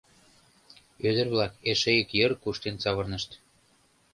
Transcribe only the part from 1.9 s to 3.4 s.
ик йыр куштен савырнышт.